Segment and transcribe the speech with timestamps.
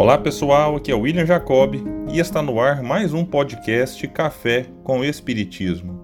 [0.00, 1.74] Olá pessoal, aqui é o William Jacob
[2.10, 6.00] e está no ar mais um podcast Café com Espiritismo.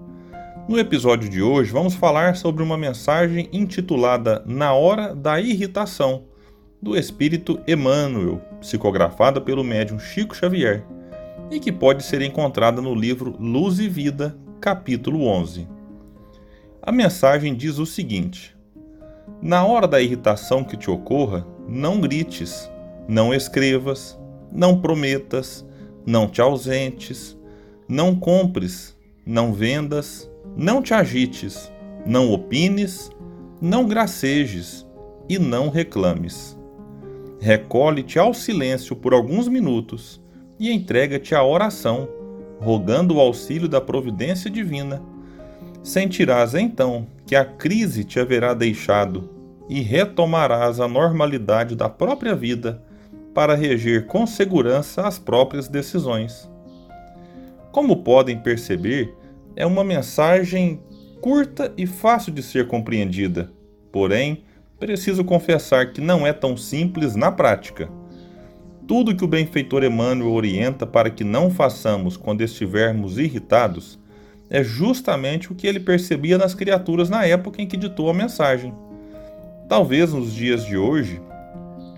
[0.69, 6.25] No episódio de hoje vamos falar sobre uma mensagem intitulada Na Hora da Irritação,
[6.79, 10.85] do espírito Emmanuel, psicografada pelo médium Chico Xavier,
[11.49, 15.67] e que pode ser encontrada no livro Luz e Vida, capítulo 11.
[16.83, 18.55] A mensagem diz o seguinte:
[19.41, 22.69] Na hora da irritação que te ocorra, não grites,
[23.07, 24.19] não escrevas,
[24.51, 25.65] não prometas,
[26.05, 27.37] não te ausentes,
[27.87, 31.71] não compres, não vendas, não te agites,
[32.05, 33.09] não opines,
[33.61, 34.85] não gracejes
[35.29, 36.57] e não reclames.
[37.39, 40.21] Recolhe-te ao silêncio por alguns minutos
[40.59, 42.09] e entrega-te à oração,
[42.59, 45.01] rogando o auxílio da providência divina.
[45.83, 49.29] Sentirás então que a crise te haverá deixado
[49.69, 52.81] e retomarás a normalidade da própria vida
[53.37, 56.49] para reger com segurança as próprias decisões.
[57.71, 59.13] Como podem perceber,
[59.55, 60.81] é uma mensagem
[61.21, 63.51] curta e fácil de ser compreendida,
[63.91, 64.43] porém,
[64.79, 67.87] preciso confessar que não é tão simples na prática.
[68.87, 73.99] Tudo que o benfeitor Emmanuel orienta para que não façamos quando estivermos irritados
[74.49, 78.73] é justamente o que ele percebia nas criaturas na época em que ditou a mensagem.
[79.69, 81.21] Talvez nos dias de hoje,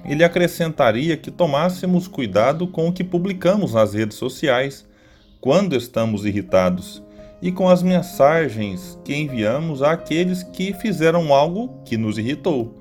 [0.06, 4.86] ele acrescentaria que tomássemos cuidado com o que publicamos nas redes sociais
[5.42, 7.04] quando estamos irritados
[7.42, 12.76] e com as mensagens que enviamos àqueles que fizeram algo que nos irritou.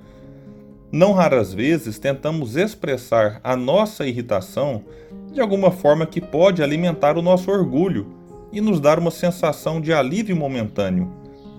[0.91, 4.83] Não raras vezes tentamos expressar a nossa irritação
[5.33, 8.07] de alguma forma que pode alimentar o nosso orgulho
[8.51, 11.13] e nos dar uma sensação de alívio momentâneo,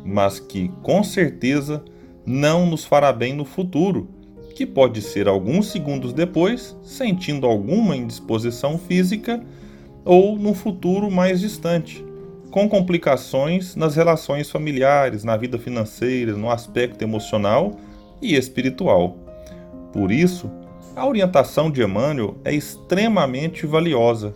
[0.03, 1.83] mas que, com certeza,
[2.25, 4.09] não nos fará bem no futuro,
[4.59, 9.41] que pode ser alguns segundos depois, sentindo alguma indisposição física,
[10.03, 12.03] ou no futuro mais distante,
[12.51, 17.79] com complicações nas relações familiares, na vida financeira, no aspecto emocional
[18.21, 19.15] e espiritual.
[19.93, 20.51] Por isso,
[20.93, 24.33] a orientação de Emmanuel é extremamente valiosa,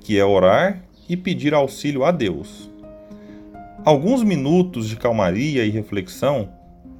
[0.00, 2.68] que é orar e pedir auxílio a Deus.
[3.84, 6.48] Alguns minutos de calmaria e reflexão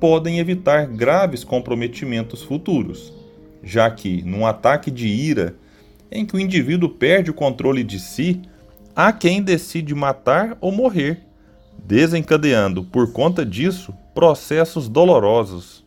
[0.00, 3.12] podem evitar graves comprometimentos futuros,
[3.62, 5.54] já que, num ataque de ira
[6.10, 8.40] em que o indivíduo perde o controle de si,
[8.96, 11.20] há quem decide matar ou morrer,
[11.84, 15.84] desencadeando, por conta disso, processos dolorosos.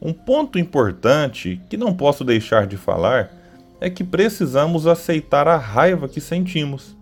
[0.00, 3.30] Um ponto importante que não posso deixar de falar
[3.80, 6.96] é que precisamos aceitar a raiva que sentimos,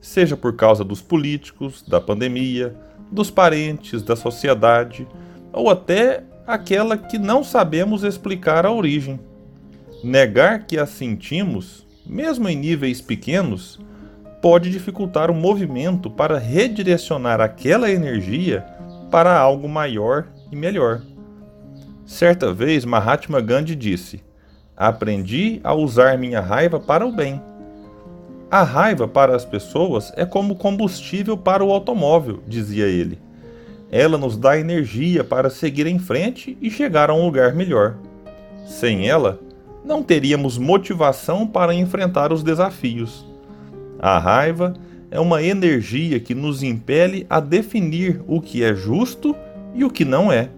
[0.00, 2.74] seja por causa dos políticos, da pandemia,
[3.10, 5.06] dos parentes, da sociedade
[5.54, 9.18] ou até aquela que não sabemos explicar a origem.
[10.02, 13.80] Negar que a sentimos, mesmo em níveis pequenos,
[14.42, 18.62] pode dificultar o movimento para redirecionar aquela energia
[19.10, 21.00] para algo maior e melhor.
[22.04, 24.22] Certa vez Mahatma Gandhi disse:
[24.76, 27.40] Aprendi a usar minha raiva para o bem.
[28.50, 33.23] A raiva para as pessoas é como combustível para o automóvel, dizia ele.
[33.90, 37.96] Ela nos dá energia para seguir em frente e chegar a um lugar melhor.
[38.66, 39.40] Sem ela,
[39.84, 43.26] não teríamos motivação para enfrentar os desafios.
[43.98, 44.74] A raiva
[45.10, 49.36] é uma energia que nos impele a definir o que é justo
[49.74, 50.48] e o que não é.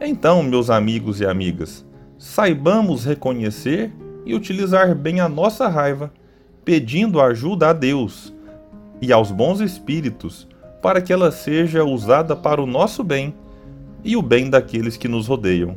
[0.00, 1.86] Então, meus amigos e amigas,
[2.18, 3.90] saibamos reconhecer
[4.26, 6.12] e utilizar bem a nossa raiva,
[6.64, 8.34] pedindo ajuda a Deus
[9.00, 10.46] e aos bons espíritos
[10.86, 13.34] para que ela seja usada para o nosso bem
[14.04, 15.76] e o bem daqueles que nos rodeiam.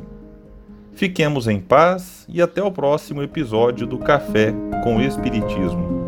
[0.92, 4.54] Fiquemos em paz e até o próximo episódio do Café
[4.84, 5.99] com Espiritismo.